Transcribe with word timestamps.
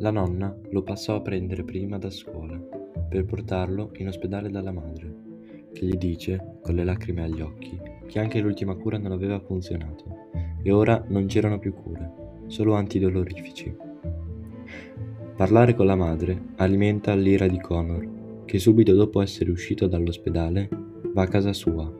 La 0.00 0.12
nonna 0.12 0.56
lo 0.70 0.82
passò 0.82 1.16
a 1.16 1.20
prendere 1.20 1.64
prima 1.64 1.98
da 1.98 2.08
scuola 2.08 2.56
per 3.08 3.24
portarlo 3.24 3.90
in 3.96 4.06
ospedale 4.06 4.48
dalla 4.48 4.70
madre, 4.70 5.12
che 5.72 5.86
gli 5.86 5.96
dice, 5.96 6.58
con 6.62 6.76
le 6.76 6.84
lacrime 6.84 7.24
agli 7.24 7.40
occhi, 7.40 7.76
che 8.06 8.20
anche 8.20 8.38
l'ultima 8.38 8.76
cura 8.76 8.96
non 8.96 9.10
aveva 9.10 9.40
funzionato 9.40 10.28
e 10.62 10.70
ora 10.70 11.04
non 11.08 11.26
c'erano 11.26 11.58
più 11.58 11.74
cure, 11.74 12.12
solo 12.46 12.74
antidolorifici. 12.74 13.74
Parlare 15.36 15.74
con 15.74 15.86
la 15.86 15.96
madre 15.96 16.42
alimenta 16.56 17.14
l'ira 17.16 17.48
di 17.48 17.58
Connor, 17.58 18.44
che 18.44 18.60
subito 18.60 18.94
dopo 18.94 19.20
essere 19.20 19.50
uscito 19.50 19.88
dall'ospedale 19.88 20.68
va 21.12 21.22
a 21.22 21.28
casa 21.28 21.52
sua, 21.52 21.92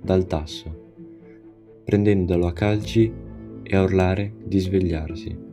dal 0.00 0.26
tasso, 0.26 0.92
prendendolo 1.84 2.46
a 2.46 2.52
calci 2.54 3.12
e 3.62 3.76
a 3.76 3.82
urlare 3.82 4.32
di 4.44 4.58
svegliarsi. 4.58 5.43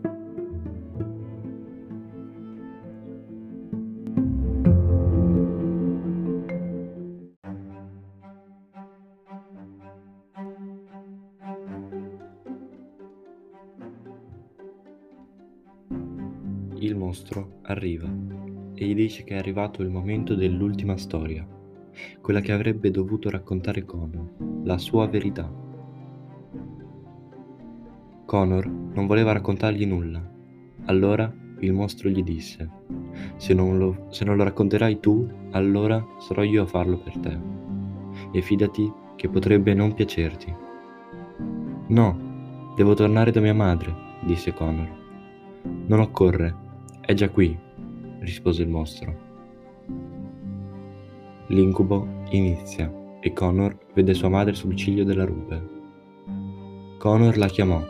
Il 16.81 16.95
mostro 16.95 17.59
arriva 17.65 18.11
e 18.73 18.85
gli 18.87 18.95
dice 18.95 19.23
che 19.23 19.35
è 19.35 19.37
arrivato 19.37 19.83
il 19.83 19.91
momento 19.91 20.33
dell'ultima 20.33 20.97
storia, 20.97 21.47
quella 22.19 22.39
che 22.39 22.51
avrebbe 22.51 22.89
dovuto 22.89 23.29
raccontare 23.29 23.85
Connor, 23.85 24.27
la 24.63 24.79
sua 24.79 25.05
verità. 25.05 25.47
Connor 28.25 28.65
non 28.67 29.05
voleva 29.05 29.31
raccontargli 29.31 29.85
nulla, 29.85 30.27
allora 30.85 31.31
il 31.59 31.71
mostro 31.71 32.09
gli 32.09 32.23
disse, 32.23 32.67
se 33.35 33.53
non, 33.53 33.77
lo, 33.77 34.07
se 34.09 34.25
non 34.25 34.35
lo 34.35 34.43
racconterai 34.43 34.99
tu, 34.99 35.29
allora 35.51 36.03
sarò 36.17 36.41
io 36.41 36.63
a 36.63 36.65
farlo 36.65 36.97
per 36.97 37.15
te, 37.19 37.39
e 38.31 38.41
fidati 38.41 38.91
che 39.17 39.29
potrebbe 39.29 39.75
non 39.75 39.93
piacerti. 39.93 40.51
No, 41.89 42.73
devo 42.75 42.95
tornare 42.95 43.29
da 43.29 43.39
mia 43.39 43.53
madre, 43.53 43.93
disse 44.25 44.51
Connor. 44.51 44.97
Non 45.85 45.99
occorre, 45.99 46.60
è 47.11 47.13
già 47.13 47.29
qui, 47.29 47.57
rispose 48.19 48.63
il 48.63 48.69
mostro. 48.69 49.29
L'incubo 51.47 52.07
inizia 52.29 52.91
e 53.19 53.33
Connor 53.33 53.77
vede 53.93 54.13
sua 54.13 54.29
madre 54.29 54.53
sul 54.53 54.75
ciglio 54.75 55.03
della 55.03 55.25
rupe. 55.25 55.61
Connor 56.97 57.37
la 57.37 57.47
chiamò 57.47 57.83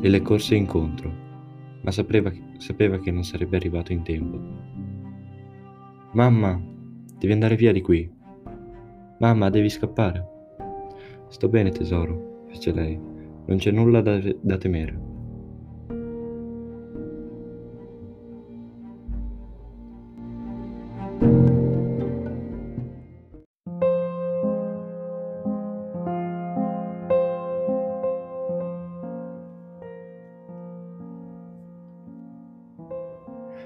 e 0.00 0.08
le 0.08 0.20
corse 0.20 0.54
incontro, 0.54 1.10
ma 1.80 1.90
sapeva, 1.90 2.30
sapeva 2.58 2.98
che 2.98 3.10
non 3.10 3.24
sarebbe 3.24 3.56
arrivato 3.56 3.92
in 3.92 4.02
tempo. 4.02 4.38
Mamma, 6.12 6.60
devi 7.18 7.32
andare 7.32 7.56
via 7.56 7.72
di 7.72 7.80
qui. 7.80 8.10
Mamma, 9.18 9.48
devi 9.48 9.70
scappare. 9.70 10.26
Sto 11.28 11.48
bene, 11.48 11.70
tesoro, 11.70 12.44
fece 12.48 12.72
lei. 12.72 13.00
Non 13.46 13.56
c'è 13.56 13.70
nulla 13.70 14.02
da, 14.02 14.20
da 14.40 14.58
temere. 14.58 15.07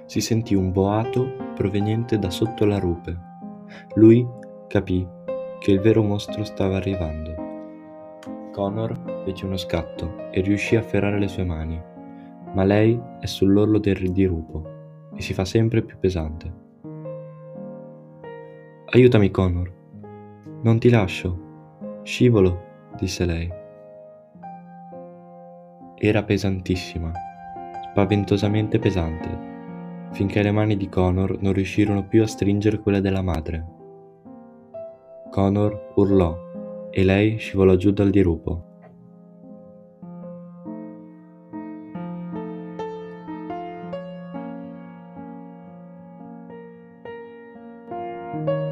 Si 0.06 0.20
sentì 0.20 0.54
un 0.54 0.72
boato 0.72 1.52
proveniente 1.54 2.18
da 2.18 2.30
sotto 2.30 2.64
la 2.64 2.78
rupe. 2.78 3.18
Lui 3.94 4.26
capì 4.68 5.06
che 5.58 5.70
il 5.70 5.80
vero 5.80 6.02
mostro 6.02 6.44
stava 6.44 6.76
arrivando. 6.76 7.34
Connor 8.52 9.22
fece 9.24 9.46
uno 9.46 9.56
scatto 9.56 10.30
e 10.30 10.40
riuscì 10.40 10.76
a 10.76 10.80
afferrare 10.80 11.18
le 11.18 11.28
sue 11.28 11.44
mani, 11.44 11.80
ma 12.52 12.64
lei 12.64 13.00
è 13.20 13.26
sull'orlo 13.26 13.78
del 13.78 14.12
dirupo 14.12 15.10
e 15.14 15.22
si 15.22 15.32
fa 15.32 15.44
sempre 15.44 15.82
più 15.82 15.98
pesante. 15.98 16.60
Aiutami, 18.86 19.30
Connor. 19.30 19.72
Non 20.62 20.78
ti 20.78 20.90
lascio. 20.90 21.50
Scivolo, 22.02 22.62
disse 22.98 23.24
lei. 23.24 23.50
Era 25.96 26.22
pesantissima, 26.24 27.12
spaventosamente 27.90 28.78
pesante 28.78 29.51
finché 30.12 30.42
le 30.42 30.50
mani 30.50 30.76
di 30.76 30.88
Connor 30.88 31.40
non 31.40 31.52
riuscirono 31.52 32.06
più 32.06 32.22
a 32.22 32.26
stringere 32.26 32.78
quelle 32.80 33.00
della 33.00 33.22
madre. 33.22 33.66
Connor 35.30 35.92
urlò 35.96 36.90
e 36.90 37.02
lei 37.02 37.38
scivolò 37.38 37.74
giù 37.76 37.90
dal 37.90 38.10
dirupo. 38.10 38.66
thank 48.32 48.71